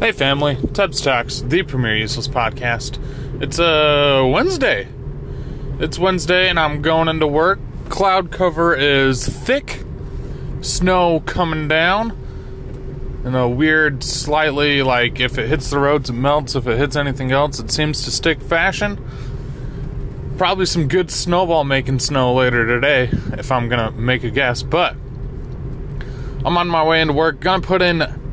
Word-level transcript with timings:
Hey, 0.00 0.10
family. 0.10 0.58
Tubbs 0.72 1.00
Talks, 1.00 1.40
the 1.40 1.62
premier 1.62 1.96
useless 1.96 2.26
podcast. 2.26 2.98
It's 3.40 3.60
a 3.60 4.22
uh, 4.22 4.26
Wednesday. 4.26 4.88
It's 5.78 6.00
Wednesday, 6.00 6.48
and 6.48 6.58
I'm 6.58 6.82
going 6.82 7.06
into 7.06 7.28
work. 7.28 7.60
Cloud 7.88 8.32
cover 8.32 8.74
is 8.74 9.26
thick, 9.26 9.84
snow 10.62 11.20
coming 11.20 11.68
down, 11.68 12.10
in 13.24 13.36
a 13.36 13.48
weird, 13.48 14.02
slightly 14.02 14.82
like 14.82 15.20
if 15.20 15.38
it 15.38 15.48
hits 15.48 15.70
the 15.70 15.78
roads, 15.78 16.10
it 16.10 16.14
melts. 16.14 16.56
If 16.56 16.66
it 16.66 16.76
hits 16.76 16.96
anything 16.96 17.30
else, 17.30 17.60
it 17.60 17.70
seems 17.70 18.02
to 18.04 18.10
stick 18.10 18.42
fashion. 18.42 18.98
Probably 20.36 20.66
some 20.66 20.88
good 20.88 21.10
snowball 21.12 21.62
making 21.62 22.00
snow 22.00 22.34
later 22.34 22.66
today, 22.66 23.10
if 23.38 23.52
I'm 23.52 23.68
gonna 23.68 23.92
make 23.92 24.24
a 24.24 24.30
guess, 24.30 24.64
but 24.64 24.96
I'm 26.44 26.58
on 26.58 26.66
my 26.68 26.84
way 26.84 27.00
into 27.00 27.14
work. 27.14 27.38
Gonna 27.40 27.62
put 27.62 27.80
in 27.80 28.23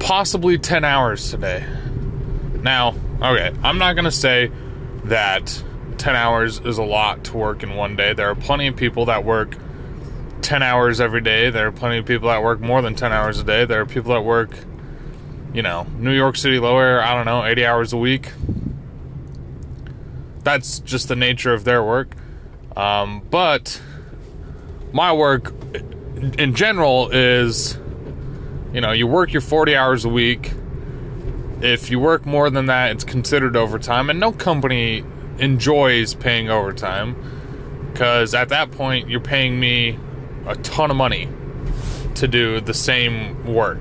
possibly 0.00 0.58
10 0.58 0.84
hours 0.84 1.30
today. 1.30 1.64
Now, 2.62 2.94
okay, 3.22 3.52
I'm 3.62 3.78
not 3.78 3.94
going 3.94 4.04
to 4.04 4.10
say 4.10 4.50
that 5.04 5.62
10 5.98 6.16
hours 6.16 6.60
is 6.60 6.78
a 6.78 6.82
lot 6.82 7.24
to 7.24 7.36
work 7.36 7.62
in 7.62 7.74
one 7.74 7.96
day. 7.96 8.12
There 8.14 8.28
are 8.28 8.34
plenty 8.34 8.66
of 8.68 8.76
people 8.76 9.06
that 9.06 9.24
work 9.24 9.56
10 10.42 10.62
hours 10.62 11.00
every 11.00 11.20
day. 11.20 11.50
There 11.50 11.66
are 11.66 11.72
plenty 11.72 11.98
of 11.98 12.06
people 12.06 12.28
that 12.28 12.42
work 12.42 12.60
more 12.60 12.80
than 12.82 12.94
10 12.94 13.12
hours 13.12 13.38
a 13.38 13.44
day. 13.44 13.64
There 13.64 13.80
are 13.80 13.86
people 13.86 14.14
that 14.14 14.22
work, 14.22 14.50
you 15.52 15.62
know, 15.62 15.86
New 15.96 16.12
York 16.12 16.36
City 16.36 16.58
lower, 16.58 17.02
I 17.02 17.14
don't 17.14 17.26
know, 17.26 17.44
80 17.44 17.66
hours 17.66 17.92
a 17.92 17.96
week. 17.96 18.32
That's 20.44 20.78
just 20.80 21.08
the 21.08 21.16
nature 21.16 21.52
of 21.52 21.64
their 21.64 21.82
work. 21.82 22.14
Um, 22.76 23.22
but 23.30 23.80
my 24.92 25.12
work 25.12 25.52
in 26.38 26.54
general 26.54 27.10
is 27.10 27.76
you 28.72 28.80
know, 28.80 28.92
you 28.92 29.06
work 29.06 29.32
your 29.32 29.42
40 29.42 29.76
hours 29.76 30.04
a 30.04 30.08
week. 30.08 30.52
If 31.60 31.90
you 31.90 31.98
work 31.98 32.24
more 32.26 32.50
than 32.50 32.66
that, 32.66 32.92
it's 32.92 33.04
considered 33.04 33.56
overtime, 33.56 34.10
and 34.10 34.20
no 34.20 34.32
company 34.32 35.04
enjoys 35.38 36.14
paying 36.14 36.50
overtime 36.50 37.16
because 37.92 38.34
at 38.34 38.50
that 38.50 38.70
point, 38.70 39.08
you're 39.08 39.20
paying 39.20 39.58
me 39.58 39.98
a 40.46 40.54
ton 40.56 40.90
of 40.90 40.96
money 40.96 41.28
to 42.14 42.28
do 42.28 42.60
the 42.60 42.74
same 42.74 43.44
work. 43.44 43.80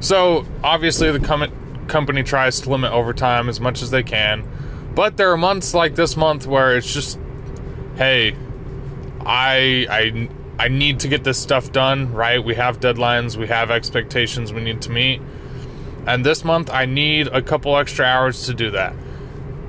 So, 0.00 0.44
obviously, 0.62 1.10
the 1.10 1.20
com- 1.20 1.86
company 1.86 2.22
tries 2.22 2.60
to 2.62 2.70
limit 2.70 2.92
overtime 2.92 3.48
as 3.48 3.60
much 3.60 3.82
as 3.82 3.90
they 3.90 4.02
can, 4.02 4.46
but 4.94 5.16
there 5.16 5.30
are 5.32 5.36
months 5.36 5.72
like 5.72 5.94
this 5.94 6.16
month 6.16 6.46
where 6.46 6.76
it's 6.76 6.92
just, 6.92 7.18
hey, 7.96 8.36
I 9.24 9.86
I 9.88 10.28
I 10.60 10.68
need 10.68 11.00
to 11.00 11.08
get 11.08 11.24
this 11.24 11.38
stuff 11.38 11.72
done, 11.72 12.12
right? 12.12 12.44
We 12.44 12.54
have 12.56 12.80
deadlines, 12.80 13.34
we 13.34 13.46
have 13.46 13.70
expectations 13.70 14.52
we 14.52 14.60
need 14.60 14.82
to 14.82 14.90
meet. 14.90 15.22
And 16.06 16.22
this 16.22 16.44
month, 16.44 16.68
I 16.68 16.84
need 16.84 17.28
a 17.28 17.40
couple 17.40 17.74
extra 17.78 18.04
hours 18.04 18.44
to 18.44 18.52
do 18.52 18.70
that. 18.72 18.92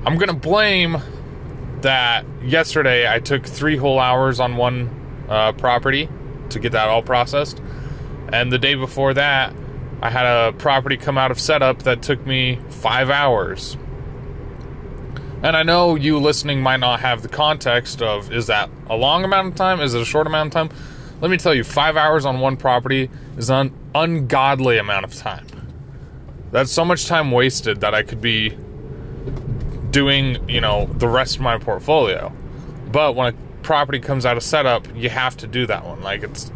I'm 0.04 0.18
going 0.18 0.28
to 0.28 0.34
blame 0.34 0.98
that 1.80 2.26
yesterday 2.44 3.10
I 3.10 3.20
took 3.20 3.46
three 3.46 3.78
whole 3.78 3.98
hours 3.98 4.38
on 4.38 4.56
one 4.56 4.90
uh, 5.30 5.52
property 5.52 6.10
to 6.50 6.60
get 6.60 6.72
that 6.72 6.88
all 6.88 7.02
processed. 7.02 7.62
And 8.30 8.52
the 8.52 8.58
day 8.58 8.74
before 8.74 9.14
that, 9.14 9.54
I 10.02 10.10
had 10.10 10.26
a 10.26 10.52
property 10.52 10.98
come 10.98 11.16
out 11.16 11.30
of 11.30 11.40
setup 11.40 11.84
that 11.84 12.02
took 12.02 12.26
me 12.26 12.58
five 12.68 13.08
hours. 13.08 13.78
And 15.42 15.56
I 15.56 15.64
know 15.64 15.96
you 15.96 16.18
listening 16.18 16.60
might 16.60 16.78
not 16.78 17.00
have 17.00 17.22
the 17.22 17.28
context 17.28 18.00
of 18.00 18.32
is 18.32 18.46
that 18.46 18.70
a 18.88 18.94
long 18.94 19.24
amount 19.24 19.48
of 19.48 19.54
time? 19.56 19.80
Is 19.80 19.92
it 19.92 20.00
a 20.00 20.04
short 20.04 20.28
amount 20.28 20.48
of 20.48 20.70
time? 20.70 20.78
Let 21.20 21.30
me 21.32 21.36
tell 21.36 21.52
you, 21.52 21.64
five 21.64 21.96
hours 21.96 22.24
on 22.24 22.38
one 22.38 22.56
property 22.56 23.10
is 23.36 23.50
an 23.50 23.74
ungodly 23.94 24.78
amount 24.78 25.04
of 25.04 25.14
time. 25.14 25.46
That's 26.52 26.70
so 26.70 26.84
much 26.84 27.06
time 27.06 27.32
wasted 27.32 27.80
that 27.80 27.92
I 27.94 28.02
could 28.04 28.20
be 28.20 28.56
doing, 29.90 30.48
you 30.48 30.60
know, 30.60 30.86
the 30.86 31.08
rest 31.08 31.36
of 31.36 31.42
my 31.42 31.58
portfolio. 31.58 32.32
But 32.92 33.16
when 33.16 33.34
a 33.34 33.36
property 33.62 33.98
comes 33.98 34.24
out 34.24 34.36
of 34.36 34.44
setup, 34.44 34.86
you 34.94 35.08
have 35.08 35.36
to 35.38 35.48
do 35.48 35.66
that 35.66 35.84
one. 35.84 36.02
Like 36.02 36.22
it's 36.22 36.52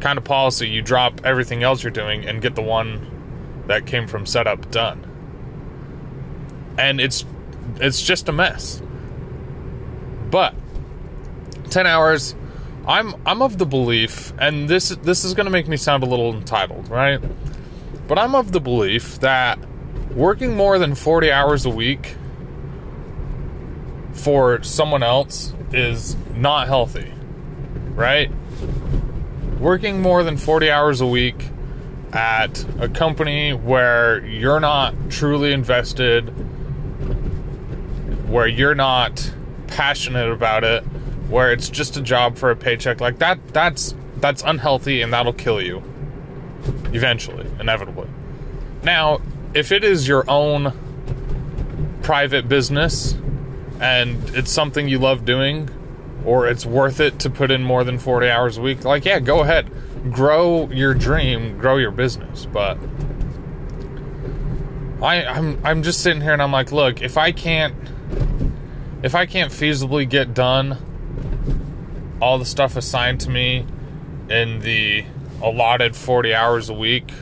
kind 0.00 0.18
of 0.18 0.24
policy. 0.24 0.68
You 0.68 0.82
drop 0.82 1.20
everything 1.24 1.62
else 1.62 1.84
you're 1.84 1.92
doing 1.92 2.26
and 2.26 2.42
get 2.42 2.56
the 2.56 2.62
one 2.62 3.64
that 3.66 3.86
came 3.86 4.08
from 4.08 4.26
setup 4.26 4.70
done. 4.70 5.04
And 6.78 7.00
it's 7.00 7.24
it's 7.80 8.02
just 8.02 8.28
a 8.28 8.32
mess. 8.32 8.82
But 10.30 10.54
10 11.70 11.86
hours 11.86 12.34
I'm 12.86 13.14
I'm 13.26 13.42
of 13.42 13.58
the 13.58 13.66
belief 13.66 14.32
and 14.38 14.68
this 14.68 14.90
this 14.90 15.24
is 15.24 15.34
going 15.34 15.46
to 15.46 15.50
make 15.50 15.66
me 15.66 15.76
sound 15.76 16.02
a 16.02 16.06
little 16.06 16.34
entitled, 16.34 16.88
right? 16.88 17.20
But 18.06 18.18
I'm 18.18 18.34
of 18.34 18.52
the 18.52 18.60
belief 18.60 19.18
that 19.20 19.58
working 20.14 20.56
more 20.56 20.78
than 20.78 20.94
40 20.94 21.32
hours 21.32 21.66
a 21.66 21.70
week 21.70 22.16
for 24.12 24.62
someone 24.62 25.02
else 25.02 25.52
is 25.72 26.16
not 26.34 26.68
healthy. 26.68 27.12
Right? 27.94 28.30
Working 29.58 30.00
more 30.00 30.22
than 30.22 30.36
40 30.36 30.70
hours 30.70 31.00
a 31.00 31.06
week 31.06 31.50
at 32.12 32.64
a 32.80 32.88
company 32.88 33.52
where 33.52 34.24
you're 34.24 34.60
not 34.60 34.94
truly 35.10 35.52
invested 35.52 36.32
where 38.26 38.46
you're 38.46 38.74
not 38.74 39.32
passionate 39.66 40.30
about 40.30 40.64
it, 40.64 40.82
where 41.28 41.52
it's 41.52 41.68
just 41.68 41.96
a 41.96 42.02
job 42.02 42.36
for 42.36 42.50
a 42.50 42.56
paycheck, 42.56 43.00
like 43.00 43.18
that 43.18 43.38
that's 43.52 43.94
that's 44.18 44.42
unhealthy 44.42 45.02
and 45.02 45.12
that'll 45.12 45.32
kill 45.32 45.60
you 45.60 45.82
eventually, 46.92 47.46
inevitably. 47.60 48.08
Now, 48.82 49.20
if 49.54 49.72
it 49.72 49.84
is 49.84 50.08
your 50.08 50.28
own 50.28 50.72
private 52.02 52.48
business 52.48 53.16
and 53.80 54.16
it's 54.30 54.50
something 54.50 54.88
you 54.88 54.98
love 54.98 55.24
doing 55.24 55.68
or 56.24 56.48
it's 56.48 56.64
worth 56.64 57.00
it 57.00 57.18
to 57.20 57.30
put 57.30 57.50
in 57.50 57.62
more 57.62 57.84
than 57.84 57.98
40 57.98 58.28
hours 58.28 58.58
a 58.58 58.62
week, 58.62 58.84
like 58.84 59.04
yeah, 59.04 59.20
go 59.20 59.40
ahead. 59.40 59.70
Grow 60.10 60.68
your 60.70 60.94
dream, 60.94 61.58
grow 61.58 61.76
your 61.76 61.90
business, 61.90 62.46
but 62.46 62.78
I, 65.02 65.24
I'm 65.24 65.60
I'm 65.64 65.82
just 65.82 66.02
sitting 66.02 66.22
here 66.22 66.32
and 66.32 66.42
I'm 66.42 66.52
like, 66.52 66.72
look, 66.72 67.02
if 67.02 67.18
I 67.18 67.32
can't 67.32 67.74
if 69.02 69.14
I 69.14 69.26
can't 69.26 69.52
feasibly 69.52 70.08
get 70.08 70.34
done 70.34 70.78
all 72.20 72.38
the 72.38 72.44
stuff 72.44 72.76
assigned 72.76 73.20
to 73.20 73.30
me 73.30 73.66
in 74.28 74.60
the 74.60 75.04
allotted 75.42 75.94
40 75.94 76.34
hours 76.34 76.68
a 76.68 76.74
week, 76.74 77.12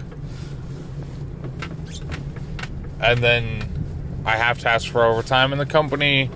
and 3.00 3.22
then 3.22 4.22
I 4.24 4.36
have 4.36 4.60
to 4.60 4.68
ask 4.68 4.90
for 4.90 5.04
overtime, 5.04 5.52
and 5.52 5.60
the 5.60 5.66
company 5.66 6.30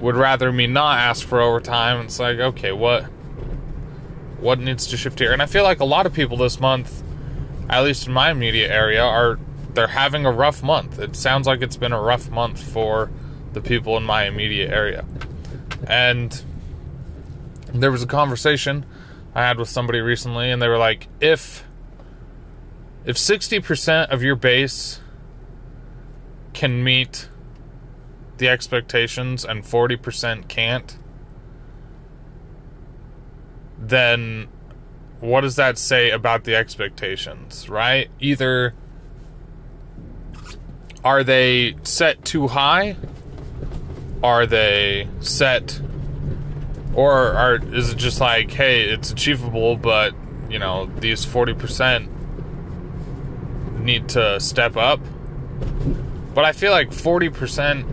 would 0.00 0.16
rather 0.16 0.50
me 0.50 0.66
not 0.66 0.98
ask 0.98 1.26
for 1.26 1.40
overtime. 1.40 2.04
It's 2.04 2.18
like, 2.18 2.38
okay, 2.38 2.72
what 2.72 3.04
what 4.40 4.58
needs 4.58 4.86
to 4.88 4.96
shift 4.96 5.18
here? 5.18 5.32
And 5.32 5.40
I 5.40 5.46
feel 5.46 5.64
like 5.64 5.80
a 5.80 5.84
lot 5.84 6.04
of 6.04 6.12
people 6.12 6.36
this 6.36 6.60
month, 6.60 7.02
at 7.70 7.82
least 7.82 8.06
in 8.06 8.12
my 8.12 8.30
immediate 8.30 8.70
area, 8.70 9.02
are 9.02 9.38
they're 9.72 9.86
having 9.86 10.26
a 10.26 10.32
rough 10.32 10.62
month. 10.62 10.98
It 10.98 11.16
sounds 11.16 11.46
like 11.46 11.62
it's 11.62 11.76
been 11.76 11.92
a 11.92 12.00
rough 12.00 12.30
month 12.30 12.62
for 12.62 13.10
the 13.54 13.60
people 13.60 13.96
in 13.96 14.02
my 14.02 14.24
immediate 14.24 14.70
area. 14.70 15.04
And 15.86 16.42
there 17.72 17.90
was 17.90 18.02
a 18.02 18.06
conversation 18.06 18.86
I 19.34 19.42
had 19.42 19.58
with 19.58 19.68
somebody 19.68 20.00
recently 20.00 20.50
and 20.50 20.62
they 20.62 20.68
were 20.68 20.78
like 20.78 21.08
if 21.20 21.64
if 23.04 23.16
60% 23.16 24.08
of 24.10 24.22
your 24.22 24.36
base 24.36 25.00
can 26.54 26.82
meet 26.82 27.28
the 28.38 28.48
expectations 28.48 29.44
and 29.44 29.62
40% 29.62 30.48
can't 30.48 30.96
then 33.78 34.48
what 35.20 35.40
does 35.40 35.56
that 35.56 35.78
say 35.78 36.10
about 36.10 36.44
the 36.44 36.54
expectations, 36.54 37.68
right? 37.68 38.10
Either 38.20 38.74
are 41.02 41.24
they 41.24 41.76
set 41.82 42.24
too 42.24 42.48
high 42.48 42.96
are 44.24 44.46
they 44.46 45.06
set? 45.20 45.80
Or 46.94 47.12
are 47.12 47.56
is 47.56 47.90
it 47.90 47.98
just 47.98 48.20
like 48.20 48.50
hey 48.50 48.88
it's 48.88 49.10
achievable 49.10 49.76
but 49.76 50.14
you 50.48 50.58
know 50.58 50.86
these 50.98 51.26
40% 51.26 52.08
need 53.78 54.08
to 54.10 54.40
step 54.40 54.76
up? 54.76 55.00
But 56.34 56.44
i 56.44 56.52
feel 56.52 56.72
like 56.72 56.90
40% 56.90 57.90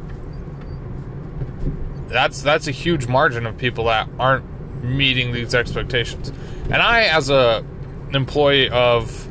that's 2.08 2.42
that's 2.42 2.68
a 2.68 2.72
huge 2.72 3.08
margin 3.08 3.46
of 3.46 3.58
people 3.58 3.86
that 3.86 4.08
aren't 4.18 4.46
meeting 4.84 5.32
these 5.34 5.54
expectations. 5.54 6.32
And 6.66 6.76
i 6.76 7.04
as 7.04 7.30
a 7.30 7.66
employee 8.14 8.70
of 8.70 9.28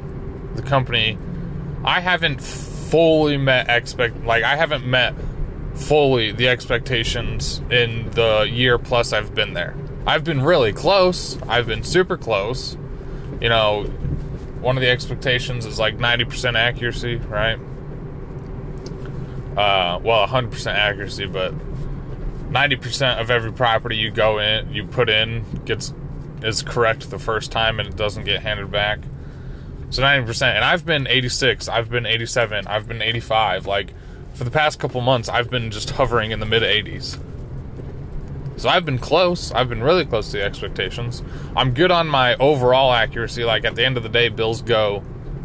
the 0.57 0.63
company 0.63 1.17
i 1.85 2.01
haven't 2.01 2.43
fully 2.43 3.37
met 3.37 3.69
expect 3.69 4.25
like 4.25 4.43
i 4.43 4.57
haven't 4.57 4.87
met 4.87 5.15
fully 5.75 6.33
the 6.33 6.49
expectations 6.49 7.61
in 7.71 8.11
the 8.11 8.49
year 8.51 8.79
plus 8.79 9.13
I've 9.13 9.35
been 9.35 9.55
there. 9.55 9.75
I've 10.07 10.25
been 10.25 10.43
really 10.43 10.73
close. 10.73 11.41
I've 11.43 11.67
been 11.67 11.85
super 11.85 12.17
close. 12.17 12.77
You 13.41 13.49
know, 13.49 13.85
one 14.61 14.77
of 14.77 14.81
the 14.81 14.89
expectations 14.89 15.67
is 15.67 15.79
like 15.79 15.99
90% 15.99 16.59
accuracy, 16.59 17.17
right? 17.17 17.59
Uh, 19.57 19.99
well, 20.03 20.27
100% 20.27 20.67
accuracy, 20.73 21.27
but 21.27 21.55
90% 22.51 23.21
of 23.21 23.31
every 23.31 23.53
property 23.53 23.97
you 23.97 24.11
go 24.11 24.39
in, 24.39 24.73
you 24.73 24.87
put 24.87 25.09
in, 25.09 25.45
gets 25.65 25.93
is 26.43 26.63
correct 26.63 27.11
the 27.11 27.19
first 27.19 27.53
time 27.53 27.81
and 27.81 27.89
it 27.89 27.97
doesn't 27.97 28.25
get 28.25 28.43
handed 28.43 28.71
back. 28.71 29.01
So 29.91 30.03
90%. 30.03 30.55
And 30.55 30.65
I've 30.65 30.87
been 30.87 31.07
86, 31.07 31.69
I've 31.69 31.91
been 31.91 32.07
87, 32.07 32.67
I've 32.67 32.89
been 32.89 33.03
85. 33.03 33.67
Like, 33.67 33.93
for 34.35 34.45
the 34.45 34.51
past 34.51 34.79
couple 34.79 35.01
months, 35.01 35.29
I've 35.29 35.51
been 35.51 35.71
just 35.71 35.91
hovering 35.91 36.31
in 36.31 36.41
the 36.41 36.47
mid 36.47 36.63
80s. 36.63 37.19
So 38.57 38.69
I've 38.69 38.85
been 38.85 38.99
close. 38.99 39.53
I've 39.53 39.69
been 39.69 39.83
really 39.83 40.05
close 40.05 40.31
to 40.33 40.39
the 40.39 40.43
expectations. 40.43 41.23
I'm 41.57 41.73
good 41.73 41.91
on 41.91 42.09
my 42.09 42.35
overall 42.37 42.93
accuracy. 42.93 43.43
Like, 43.45 43.65
at 43.65 43.75
the 43.75 43.85
end 43.85 43.97
of 43.97 44.03
the 44.03 44.09
day, 44.09 44.29
bills 44.29 44.61
go 44.61 45.03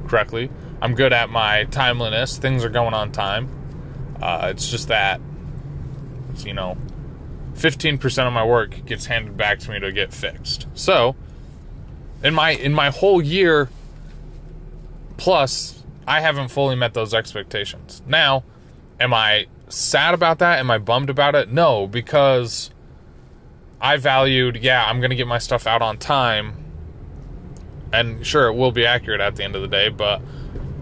correctly. 0.08 0.50
I'm 0.82 0.96
good 0.96 1.14
at 1.14 1.30
my 1.30 1.64
timeliness. 1.66 2.38
Things 2.38 2.66
are 2.66 2.70
going 2.70 2.94
on 2.94 3.12
time. 3.12 3.50
Uh, 4.22 4.50
it's 4.52 4.70
just 4.70 4.90
that, 4.90 5.22
you 6.40 6.54
know, 6.54 6.78
15% 7.54 8.28
of 8.28 8.34
my 8.34 8.46
work 8.46 8.86
gets 8.86 9.06
handed 9.06 9.38
back 9.38 9.60
to 9.60 9.72
me 9.72 9.80
to 9.80 9.92
get 9.92 10.14
fixed. 10.14 10.68
So, 10.74 11.16
in 12.24 12.34
my 12.34 12.52
in 12.52 12.74
my 12.74 12.90
whole 12.90 13.22
year 13.22 13.70
plus, 15.18 15.84
I 16.08 16.20
haven't 16.20 16.50
fully 16.50 16.76
met 16.76 16.94
those 16.94 17.14
expectations. 17.14 18.02
Now, 18.06 18.44
am 19.00 19.14
I 19.14 19.48
sad 19.70 20.14
about 20.14 20.40
that? 20.40 20.60
Am 20.60 20.70
I 20.72 20.78
bummed 20.78 21.10
about 21.10 21.36
it? 21.36 21.52
No, 21.52 21.88
because 21.88 22.72
I 23.82 23.98
valued, 23.98 24.58
yeah, 24.58 24.86
I'm 24.86 25.00
going 25.00 25.10
to 25.10 25.16
get 25.16 25.28
my 25.28 25.40
stuff 25.40 25.68
out 25.68 25.82
on 25.82 25.98
time. 25.98 26.64
And 27.92 28.26
sure, 28.26 28.48
it 28.48 28.54
will 28.54 28.72
be 28.72 28.86
accurate 28.86 29.22
at 29.22 29.36
the 29.36 29.44
end 29.44 29.56
of 29.56 29.62
the 29.62 29.68
day, 29.68 29.90
but 29.90 30.22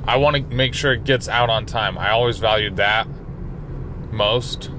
I 0.06 0.18
want 0.18 0.36
to 0.36 0.44
make 0.44 0.74
sure 0.74 0.94
it 0.94 1.04
gets 1.04 1.28
out 1.28 1.50
on 1.50 1.66
time. 1.66 1.98
I 1.98 2.10
always 2.10 2.38
valued 2.38 2.78
that 2.78 3.08
most 4.12 4.70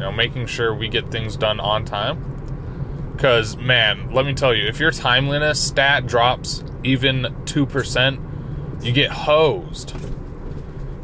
you 0.00 0.06
know, 0.06 0.12
making 0.12 0.46
sure 0.46 0.74
we 0.74 0.88
get 0.88 1.10
things 1.10 1.36
done 1.36 1.60
on 1.60 1.84
time. 1.84 3.12
Because, 3.12 3.58
man, 3.58 4.10
let 4.14 4.24
me 4.24 4.32
tell 4.32 4.54
you, 4.54 4.66
if 4.66 4.80
your 4.80 4.90
timeliness 4.90 5.60
stat 5.60 6.06
drops 6.06 6.64
even 6.84 7.24
2%, 7.44 8.82
you 8.82 8.92
get 8.92 9.10
hosed. 9.10 9.94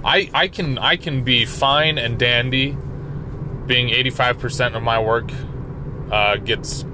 I, 0.06 0.30
I 0.32 0.48
can 0.48 0.78
I 0.78 0.96
can 0.96 1.24
be 1.24 1.44
fine 1.44 1.98
and 1.98 2.16
dandy 2.16 2.76
being 3.66 3.88
85% 3.88 4.76
of 4.76 4.82
my 4.82 5.00
work 5.00 5.30
uh, 6.12 6.36
gets 6.36 6.84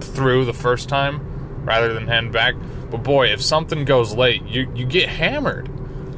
through 0.00 0.46
the 0.46 0.54
first 0.54 0.88
time 0.88 1.64
rather 1.66 1.92
than 1.92 2.08
hand 2.08 2.32
back. 2.32 2.54
But 2.90 3.02
boy, 3.02 3.28
if 3.28 3.42
something 3.42 3.84
goes 3.84 4.14
late, 4.14 4.42
you, 4.44 4.72
you 4.74 4.86
get 4.86 5.10
hammered. 5.10 5.68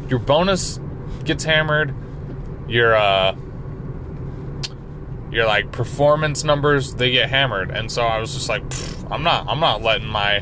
Your 0.08 0.20
bonus 0.20 0.78
gets 1.24 1.42
hammered. 1.42 1.92
Your 2.68 2.94
uh, 2.94 3.36
your 5.34 5.46
like 5.46 5.72
performance 5.72 6.44
numbers 6.44 6.94
they 6.94 7.10
get 7.10 7.28
hammered 7.28 7.70
and 7.70 7.90
so 7.90 8.02
i 8.02 8.20
was 8.20 8.32
just 8.34 8.48
like 8.48 8.62
i'm 9.10 9.24
not 9.24 9.44
i'm 9.48 9.58
not 9.58 9.82
letting 9.82 10.06
my 10.06 10.40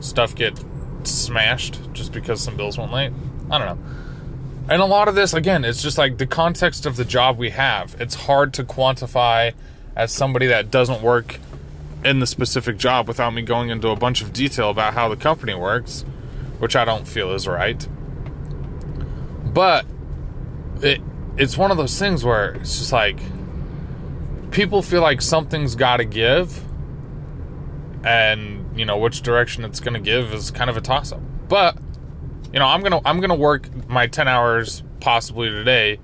stuff 0.00 0.36
get 0.36 0.64
smashed 1.02 1.80
just 1.92 2.12
because 2.12 2.40
some 2.40 2.56
bills 2.56 2.78
went 2.78 2.92
late 2.92 3.12
i 3.50 3.58
don't 3.58 3.66
know 3.66 3.90
and 4.70 4.80
a 4.80 4.86
lot 4.86 5.08
of 5.08 5.14
this 5.14 5.34
again 5.34 5.64
it's 5.64 5.82
just 5.82 5.98
like 5.98 6.16
the 6.16 6.26
context 6.26 6.86
of 6.86 6.96
the 6.96 7.04
job 7.04 7.36
we 7.36 7.50
have 7.50 7.94
it's 8.00 8.14
hard 8.14 8.54
to 8.54 8.64
quantify 8.64 9.52
as 9.94 10.10
somebody 10.10 10.46
that 10.46 10.70
doesn't 10.70 11.02
work 11.02 11.38
in 12.04 12.20
the 12.20 12.26
specific 12.26 12.78
job 12.78 13.06
without 13.06 13.34
me 13.34 13.42
going 13.42 13.68
into 13.68 13.88
a 13.88 13.96
bunch 13.96 14.22
of 14.22 14.32
detail 14.32 14.70
about 14.70 14.94
how 14.94 15.08
the 15.08 15.16
company 15.16 15.54
works 15.54 16.04
which 16.58 16.74
i 16.74 16.84
don't 16.84 17.06
feel 17.06 17.32
is 17.32 17.46
right 17.46 17.86
but 19.52 19.84
it 20.80 21.00
it's 21.36 21.56
one 21.56 21.70
of 21.70 21.76
those 21.76 21.98
things 21.98 22.24
where 22.24 22.52
it's 22.52 22.78
just 22.78 22.92
like 22.92 23.18
people 24.50 24.82
feel 24.82 25.02
like 25.02 25.22
something's 25.22 25.74
got 25.74 25.98
to 25.98 26.04
give, 26.04 26.62
and 28.04 28.78
you 28.78 28.84
know 28.84 28.98
which 28.98 29.22
direction 29.22 29.64
it's 29.64 29.80
going 29.80 29.94
to 29.94 30.00
give 30.00 30.32
is 30.32 30.50
kind 30.50 30.70
of 30.70 30.76
a 30.76 30.80
toss 30.80 31.12
up. 31.12 31.20
But 31.48 31.76
you 32.52 32.58
know, 32.58 32.66
I'm 32.66 32.82
gonna 32.82 33.00
I'm 33.04 33.20
gonna 33.20 33.34
work 33.34 33.88
my 33.88 34.06
ten 34.06 34.28
hours 34.28 34.82
possibly 35.00 35.48
today 35.50 35.98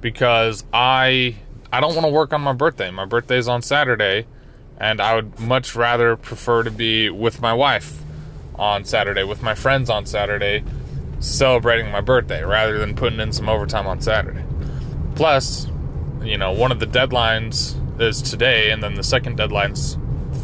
because 0.00 0.64
I 0.72 1.36
I 1.72 1.80
don't 1.80 1.94
want 1.94 2.06
to 2.06 2.12
work 2.12 2.32
on 2.32 2.40
my 2.40 2.52
birthday. 2.52 2.90
My 2.90 3.04
birthday's 3.04 3.48
on 3.48 3.62
Saturday, 3.62 4.26
and 4.78 5.00
I 5.00 5.14
would 5.14 5.38
much 5.40 5.74
rather 5.74 6.16
prefer 6.16 6.62
to 6.62 6.70
be 6.70 7.10
with 7.10 7.40
my 7.40 7.52
wife 7.52 8.02
on 8.56 8.84
Saturday, 8.84 9.24
with 9.24 9.42
my 9.42 9.54
friends 9.54 9.90
on 9.90 10.06
Saturday, 10.06 10.62
celebrating 11.20 11.90
my 11.90 12.00
birthday 12.00 12.44
rather 12.44 12.78
than 12.78 12.94
putting 12.94 13.20
in 13.20 13.32
some 13.32 13.48
overtime 13.48 13.86
on 13.86 14.00
Saturday. 14.00 14.44
Plus, 15.16 15.68
you 16.22 16.38
know, 16.38 16.52
one 16.52 16.72
of 16.72 16.80
the 16.80 16.86
deadlines 16.86 17.74
is 18.00 18.20
today, 18.22 18.70
and 18.70 18.82
then 18.82 18.94
the 18.94 19.02
second 19.02 19.36
deadline's 19.36 19.96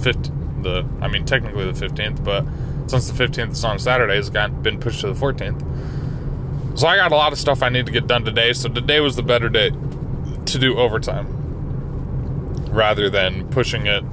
15, 0.02 0.62
the 0.62 0.86
I 1.00 1.08
mean 1.08 1.24
technically 1.24 1.70
the 1.70 1.86
15th, 1.86 2.22
but 2.22 2.44
since 2.90 3.08
the 3.08 3.24
15th 3.24 3.52
is 3.52 3.64
on 3.64 3.78
Saturday, 3.78 4.18
it's 4.18 4.30
got 4.30 4.62
been 4.62 4.80
pushed 4.80 5.00
to 5.02 5.12
the 5.12 5.18
14th. 5.18 6.78
So 6.78 6.86
I 6.88 6.96
got 6.96 7.12
a 7.12 7.16
lot 7.16 7.32
of 7.32 7.38
stuff 7.38 7.62
I 7.62 7.68
need 7.68 7.86
to 7.86 7.92
get 7.92 8.06
done 8.06 8.24
today. 8.24 8.52
So 8.52 8.68
today 8.68 9.00
was 9.00 9.16
the 9.16 9.22
better 9.22 9.48
day 9.48 9.70
to 10.46 10.58
do 10.58 10.78
overtime 10.78 11.26
rather 12.70 13.08
than 13.08 13.48
pushing 13.48 13.86
it 13.86 14.04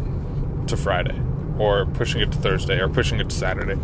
to 0.67 0.77
Friday 0.77 1.19
or 1.57 1.85
pushing 1.85 2.21
it 2.21 2.31
to 2.31 2.37
Thursday 2.37 2.79
or 2.79 2.87
pushing 2.87 3.19
it 3.19 3.29
to 3.29 3.35
Saturday. 3.35 3.79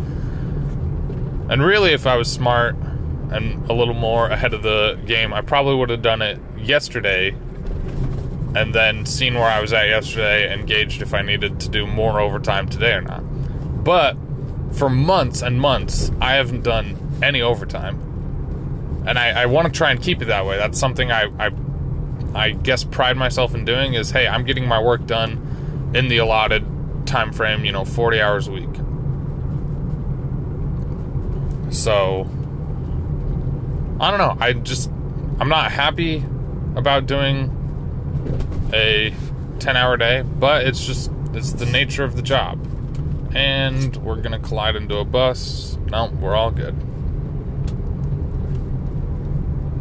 And 1.48 1.62
really, 1.62 1.92
if 1.92 2.06
I 2.06 2.16
was 2.16 2.30
smart 2.30 2.76
and 3.30 3.68
a 3.68 3.72
little 3.72 3.94
more 3.94 4.28
ahead 4.28 4.54
of 4.54 4.62
the 4.62 4.98
game, 5.06 5.32
I 5.32 5.40
probably 5.40 5.74
would 5.74 5.90
have 5.90 6.02
done 6.02 6.22
it 6.22 6.38
yesterday 6.56 7.30
and 8.54 8.72
then 8.72 9.04
seen 9.04 9.34
where 9.34 9.44
I 9.44 9.60
was 9.60 9.72
at 9.72 9.88
yesterday 9.88 10.52
and 10.52 10.66
gauged 10.66 11.02
if 11.02 11.12
I 11.12 11.22
needed 11.22 11.58
to 11.60 11.68
do 11.68 11.86
more 11.86 12.20
overtime 12.20 12.68
today 12.68 12.92
or 12.92 13.00
not. 13.00 13.22
But 13.84 14.16
for 14.74 14.90
months 14.90 15.42
and 15.42 15.60
months, 15.60 16.10
I 16.20 16.34
haven't 16.34 16.62
done 16.62 17.18
any 17.22 17.42
overtime. 17.42 18.00
And 19.06 19.18
I, 19.18 19.42
I 19.42 19.46
want 19.46 19.66
to 19.66 19.72
try 19.72 19.90
and 19.90 20.02
keep 20.02 20.22
it 20.22 20.26
that 20.26 20.46
way. 20.46 20.56
That's 20.56 20.78
something 20.78 21.10
I, 21.12 21.30
I, 21.38 21.50
I 22.34 22.50
guess 22.50 22.84
pride 22.84 23.16
myself 23.16 23.54
in 23.54 23.64
doing 23.64 23.94
is 23.94 24.10
hey, 24.10 24.26
I'm 24.26 24.44
getting 24.44 24.66
my 24.66 24.80
work 24.82 25.06
done 25.06 25.92
in 25.94 26.08
the 26.08 26.18
allotted 26.18 26.64
time 27.06 27.32
frame, 27.32 27.64
you 27.64 27.72
know, 27.72 27.84
40 27.84 28.20
hours 28.20 28.48
a 28.48 28.52
week. 28.52 28.74
So 31.72 32.28
I 34.00 34.10
don't 34.10 34.18
know. 34.18 34.36
I 34.40 34.54
just 34.54 34.90
I'm 35.40 35.48
not 35.48 35.72
happy 35.72 36.24
about 36.76 37.06
doing 37.06 37.50
a 38.72 39.12
10 39.58 39.76
hour 39.76 39.96
day, 39.96 40.22
but 40.22 40.66
it's 40.66 40.84
just, 40.84 41.10
it's 41.32 41.52
the 41.52 41.66
nature 41.66 42.04
of 42.04 42.16
the 42.16 42.22
job. 42.22 42.64
And 43.34 43.96
we're 43.96 44.20
gonna 44.20 44.38
collide 44.38 44.76
into 44.76 44.96
a 44.96 45.04
bus. 45.04 45.76
No, 45.90 46.06
we're 46.06 46.34
all 46.34 46.50
good. 46.50 46.74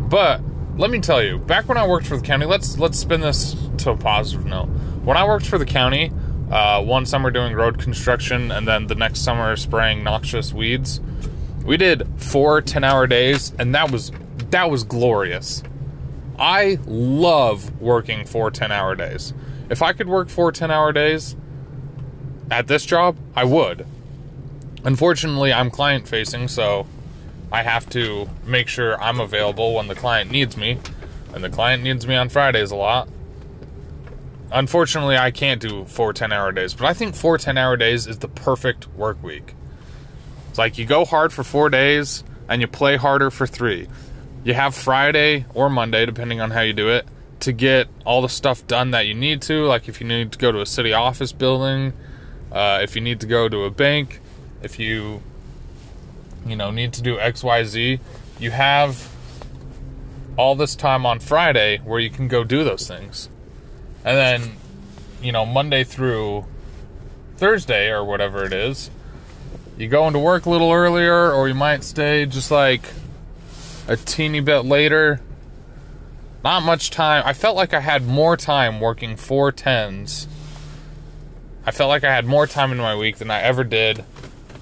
But 0.10 0.42
let 0.78 0.90
me 0.90 1.00
tell 1.00 1.24
you, 1.24 1.38
back 1.38 1.68
when 1.68 1.78
I 1.78 1.88
worked 1.88 2.08
for 2.08 2.18
the 2.18 2.24
county, 2.24 2.46
let's 2.46 2.78
let's 2.78 3.00
spin 3.00 3.22
this 3.22 3.56
to 3.80 3.92
a 3.92 3.98
positive 3.98 4.46
note. 4.46 4.68
When 5.04 5.18
I 5.18 5.26
worked 5.26 5.46
for 5.46 5.58
the 5.58 5.66
county, 5.66 6.12
uh, 6.52 6.84
one 6.84 7.06
summer 7.06 7.32
doing 7.32 7.54
road 7.54 7.80
construction, 7.80 8.52
and 8.52 8.68
then 8.68 8.88
the 8.88 8.96
next 8.96 9.22
summer 9.22 9.56
spraying 9.56 10.04
noxious 10.04 10.54
weeds, 10.54 11.02
we 11.64 11.78
did 11.78 12.08
four 12.18 12.62
10 12.62 12.84
hour 12.84 13.08
days, 13.08 13.54
and 13.58 13.74
that 13.76 13.92
was 13.92 14.12
that 14.52 14.70
was 14.70 14.84
glorious. 14.84 15.64
I 16.38 16.80
love 16.86 17.80
working 17.82 18.26
four 18.26 18.52
10 18.52 18.72
hour 18.72 18.96
days. 18.96 19.34
If 19.70 19.82
I 19.82 19.94
could 19.94 20.08
work 20.08 20.30
four 20.30 20.52
10 20.52 20.72
hour 20.72 20.92
days 20.92 21.36
at 22.54 22.68
this 22.68 22.86
job, 22.86 23.18
I 23.36 23.44
would. 23.44 23.86
Unfortunately, 24.84 25.54
I'm 25.54 25.70
client 25.70 26.08
facing, 26.08 26.48
so 26.48 26.88
I 27.52 27.64
have 27.64 27.90
to 27.92 28.30
make 28.46 28.68
sure 28.68 29.02
I'm 29.02 29.20
available 29.20 29.76
when 29.76 29.88
the 29.88 29.96
client 29.96 30.32
needs 30.32 30.58
me. 30.58 30.80
And 31.34 31.44
the 31.44 31.50
client 31.50 31.84
needs 31.84 32.06
me 32.06 32.16
on 32.16 32.30
Fridays 32.30 32.72
a 32.72 32.76
lot. 32.76 33.10
Unfortunately, 34.52 35.18
I 35.18 35.32
can't 35.32 35.60
do 35.60 35.86
four 35.86 36.14
10 36.14 36.32
hour 36.32 36.52
days, 36.52 36.74
but 36.74 36.86
I 36.86 36.94
think 36.94 37.16
four 37.16 37.38
10 37.38 37.58
hour 37.58 37.76
days 37.76 38.06
is 38.06 38.20
the 38.20 38.28
perfect 38.28 38.88
work 38.90 39.22
week. 39.24 39.56
It's 40.50 40.60
like 40.60 40.78
you 40.78 40.86
go 40.86 41.06
hard 41.06 41.34
for 41.34 41.44
four 41.44 41.70
days 41.70 42.24
and 42.48 42.62
you 42.62 42.68
play 42.68 42.98
harder 42.98 43.32
for 43.32 43.48
three 43.48 43.88
you 44.44 44.54
have 44.54 44.76
Friday 44.76 45.46
or 45.54 45.70
Monday, 45.70 46.06
depending 46.06 46.42
on 46.42 46.52
how 46.52 46.62
you 46.62 46.74
do 46.74 46.90
it, 46.90 47.08
to 47.42 47.52
get 47.52 47.88
all 48.06 48.22
the 48.22 48.30
stuff 48.30 48.66
done 48.68 48.92
that 48.92 49.08
you 49.08 49.14
need 49.14 49.42
to. 49.44 49.66
Like 49.66 49.88
if 49.88 50.02
you 50.02 50.08
need 50.08 50.32
to 50.34 50.38
go 50.38 50.52
to 50.52 50.62
a 50.62 50.66
city 50.66 50.94
office 50.94 51.32
building, 51.32 51.94
uh, 52.54 52.80
if 52.82 52.96
you 52.96 53.02
need 53.02 53.20
to 53.20 53.28
go 53.28 53.50
to 53.50 53.64
a 53.64 53.72
bank, 53.72 54.22
if 54.62 54.80
you 54.80 55.22
you 56.46 56.56
know 56.56 56.72
need 56.72 56.94
to 56.94 57.02
do 57.02 57.20
X 57.20 57.44
Y 57.44 57.64
Z, 57.64 58.00
you 58.40 58.52
have 58.52 59.10
all 60.38 60.56
this 60.56 60.76
time 60.76 61.06
on 61.06 61.20
Friday 61.20 61.80
where 61.80 62.00
you 62.00 62.10
can 62.10 62.28
go 62.28 62.44
do 62.44 62.64
those 62.64 62.88
things, 62.88 63.28
and 64.06 64.16
then 64.18 64.54
you 65.22 65.32
know 65.32 65.46
Monday 65.46 65.84
through 65.84 66.46
Thursday 67.38 67.90
or 67.90 68.06
whatever 68.06 68.46
it 68.46 68.54
is, 68.54 68.92
you 69.78 69.88
go 69.88 70.08
into 70.08 70.20
work 70.20 70.46
a 70.46 70.50
little 70.50 70.72
earlier, 70.72 71.32
or 71.32 71.48
you 71.48 71.56
might 71.56 71.84
stay 71.84 72.26
just 72.26 72.52
like 72.52 72.94
a 73.88 73.98
teeny 73.98 74.40
bit 74.40 74.60
later. 74.60 75.20
Not 76.44 76.62
much 76.62 76.92
time. 76.92 77.24
I 77.26 77.32
felt 77.34 77.56
like 77.56 77.74
I 77.74 77.80
had 77.80 78.06
more 78.06 78.36
time 78.36 78.82
working 78.82 79.16
four 79.16 79.52
tens. 79.52 80.28
I 81.66 81.72
felt 81.72 81.90
like 81.90 82.04
I 82.04 82.14
had 82.14 82.26
more 82.26 82.48
time 82.48 82.72
in 82.72 82.78
my 82.78 82.96
week 82.96 83.18
than 83.18 83.32
I 83.32 83.42
ever 83.42 83.64
did 83.64 84.04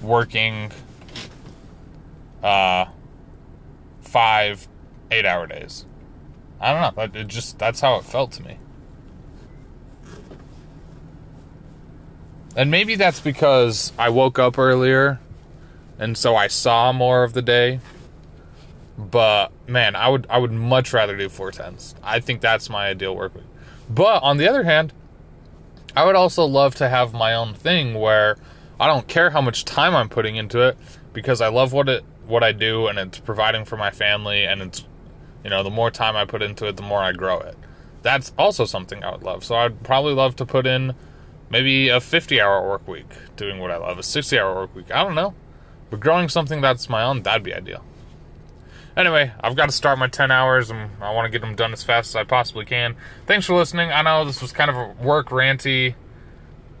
working 0.00 0.70
uh, 2.42 2.86
five, 4.02 4.68
eight 5.10 5.26
hour 5.26 5.46
days. 5.46 5.84
I 6.60 6.72
don't 6.72 6.96
know. 7.14 7.20
It 7.20 7.26
just 7.26 7.58
that's 7.58 7.80
how 7.80 7.96
it 7.96 8.04
felt 8.04 8.32
to 8.32 8.42
me. 8.42 8.58
And 12.54 12.70
maybe 12.70 12.94
that's 12.94 13.20
because 13.20 13.92
I 13.98 14.10
woke 14.10 14.38
up 14.38 14.58
earlier 14.58 15.18
and 15.98 16.16
so 16.16 16.36
I 16.36 16.48
saw 16.48 16.92
more 16.92 17.24
of 17.24 17.32
the 17.32 17.42
day. 17.42 17.80
But 18.96 19.50
man, 19.66 19.96
I 19.96 20.08
would 20.08 20.26
I 20.28 20.38
would 20.38 20.52
much 20.52 20.92
rather 20.92 21.16
do 21.16 21.28
four 21.28 21.50
tens. 21.50 21.94
I 22.02 22.20
think 22.20 22.40
that's 22.40 22.68
my 22.68 22.88
ideal 22.88 23.16
work 23.16 23.34
week. 23.34 23.44
But 23.88 24.22
on 24.22 24.36
the 24.36 24.48
other 24.48 24.62
hand, 24.64 24.92
I 25.94 26.04
would 26.04 26.16
also 26.16 26.44
love 26.44 26.74
to 26.76 26.88
have 26.88 27.12
my 27.12 27.34
own 27.34 27.54
thing 27.54 27.94
where 27.94 28.36
I 28.80 28.86
don't 28.86 29.06
care 29.06 29.30
how 29.30 29.40
much 29.40 29.64
time 29.64 29.94
I'm 29.94 30.08
putting 30.08 30.36
into 30.36 30.60
it 30.60 30.78
because 31.12 31.40
I 31.40 31.48
love 31.48 31.72
what 31.72 31.88
it 31.88 32.04
what 32.26 32.42
I 32.42 32.52
do 32.52 32.86
and 32.86 32.98
it's 32.98 33.18
providing 33.18 33.64
for 33.64 33.76
my 33.76 33.90
family 33.90 34.44
and 34.44 34.62
it's 34.62 34.84
you 35.44 35.50
know, 35.50 35.62
the 35.62 35.70
more 35.70 35.90
time 35.90 36.16
I 36.16 36.24
put 36.24 36.42
into 36.42 36.66
it, 36.66 36.76
the 36.76 36.82
more 36.82 37.00
I 37.00 37.12
grow 37.12 37.40
it. 37.40 37.56
That's 38.02 38.32
also 38.38 38.64
something 38.64 39.02
I 39.02 39.10
would 39.12 39.22
love. 39.22 39.44
So 39.44 39.54
I'd 39.54 39.82
probably 39.82 40.14
love 40.14 40.36
to 40.36 40.46
put 40.46 40.66
in 40.66 40.94
maybe 41.50 41.88
a 41.88 42.00
50 42.00 42.40
hour 42.40 42.66
work 42.66 42.86
week 42.86 43.10
doing 43.36 43.58
what 43.58 43.70
I 43.70 43.76
love, 43.76 43.98
a 43.98 44.02
60 44.02 44.38
hour 44.38 44.54
work 44.54 44.74
week. 44.74 44.90
I 44.92 45.02
don't 45.02 45.14
know. 45.14 45.34
But 45.90 46.00
growing 46.00 46.28
something 46.28 46.60
that's 46.60 46.88
my 46.88 47.02
own, 47.02 47.22
that'd 47.22 47.42
be 47.42 47.54
ideal. 47.54 47.84
Anyway, 48.96 49.32
I've 49.40 49.56
got 49.56 49.66
to 49.66 49.72
start 49.72 49.98
my 49.98 50.06
10 50.06 50.30
hours 50.30 50.70
and 50.70 50.90
I 51.00 51.14
want 51.14 51.24
to 51.24 51.30
get 51.30 51.40
them 51.40 51.54
done 51.54 51.72
as 51.72 51.82
fast 51.82 52.10
as 52.10 52.16
I 52.16 52.24
possibly 52.24 52.66
can. 52.66 52.94
Thanks 53.26 53.46
for 53.46 53.54
listening. 53.54 53.90
I 53.90 54.02
know 54.02 54.24
this 54.24 54.42
was 54.42 54.52
kind 54.52 54.70
of 54.70 54.76
a 54.76 54.88
work 55.02 55.28
ranty 55.28 55.94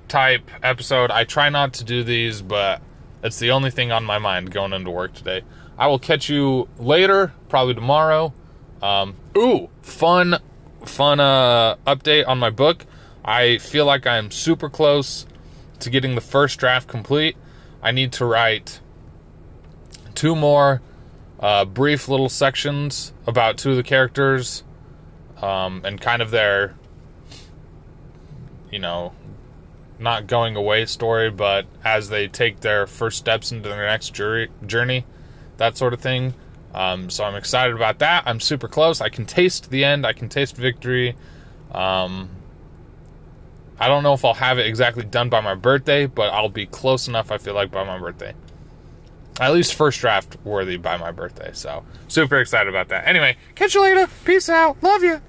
type 0.08 0.50
episode. 0.62 1.10
I 1.10 1.24
try 1.24 1.48
not 1.48 1.72
to 1.74 1.84
do 1.84 2.04
these, 2.04 2.42
but 2.42 2.82
it's 3.22 3.38
the 3.38 3.50
only 3.50 3.70
thing 3.70 3.92
on 3.92 4.04
my 4.04 4.18
mind 4.18 4.50
going 4.50 4.74
into 4.74 4.90
work 4.90 5.14
today. 5.14 5.42
I 5.78 5.86
will 5.86 5.98
catch 5.98 6.28
you 6.28 6.68
later, 6.78 7.32
probably 7.48 7.74
tomorrow. 7.74 8.34
Um, 8.82 9.16
ooh, 9.36 9.70
fun, 9.80 10.38
fun 10.84 11.18
uh, 11.18 11.76
update 11.86 12.28
on 12.28 12.38
my 12.38 12.50
book. 12.50 12.84
I 13.24 13.56
feel 13.56 13.86
like 13.86 14.06
I 14.06 14.18
am 14.18 14.30
super 14.30 14.68
close 14.68 15.24
to 15.78 15.88
getting 15.88 16.14
the 16.14 16.20
first 16.20 16.58
draft 16.58 16.88
complete. 16.88 17.36
I 17.82 17.90
need 17.90 18.12
to 18.12 18.26
write 18.26 18.80
two 20.14 20.36
more 20.36 20.82
uh, 21.42 21.64
brief 21.64 22.08
little 22.08 22.28
sections 22.28 23.12
about 23.26 23.58
two 23.58 23.72
of 23.72 23.76
the 23.76 23.82
characters 23.82 24.62
um, 25.42 25.82
and 25.84 26.00
kind 26.00 26.22
of 26.22 26.30
their, 26.30 26.76
you 28.70 28.78
know, 28.78 29.12
not 29.98 30.28
going 30.28 30.56
away 30.56 30.86
story, 30.86 31.30
but 31.30 31.66
as 31.84 32.08
they 32.08 32.28
take 32.28 32.60
their 32.60 32.86
first 32.86 33.18
steps 33.18 33.50
into 33.52 33.68
their 33.68 33.86
next 33.86 34.14
journey, 34.14 35.04
that 35.56 35.76
sort 35.76 35.92
of 35.92 36.00
thing. 36.00 36.32
Um, 36.74 37.10
so 37.10 37.24
I'm 37.24 37.34
excited 37.34 37.74
about 37.74 37.98
that. 37.98 38.22
I'm 38.26 38.40
super 38.40 38.68
close. 38.68 39.00
I 39.00 39.08
can 39.08 39.26
taste 39.26 39.70
the 39.70 39.84
end. 39.84 40.06
I 40.06 40.12
can 40.12 40.28
taste 40.28 40.56
victory. 40.56 41.16
Um, 41.72 42.30
I 43.78 43.88
don't 43.88 44.04
know 44.04 44.14
if 44.14 44.24
I'll 44.24 44.34
have 44.34 44.58
it 44.58 44.66
exactly 44.66 45.04
done 45.04 45.28
by 45.28 45.40
my 45.40 45.54
birthday, 45.54 46.06
but 46.06 46.32
I'll 46.32 46.48
be 46.48 46.66
close 46.66 47.08
enough. 47.08 47.32
I 47.32 47.38
feel 47.38 47.54
like 47.54 47.70
by 47.72 47.84
my 47.84 47.98
birthday. 47.98 48.32
At 49.40 49.52
least 49.52 49.74
first 49.74 50.00
draft 50.00 50.36
worthy 50.44 50.76
by 50.76 50.96
my 50.96 51.10
birthday. 51.10 51.50
So 51.52 51.84
super 52.08 52.38
excited 52.38 52.68
about 52.68 52.88
that. 52.88 53.06
Anyway, 53.06 53.36
catch 53.54 53.74
you 53.74 53.82
later. 53.82 54.08
Peace 54.24 54.48
out. 54.48 54.82
Love 54.82 55.02
you. 55.02 55.20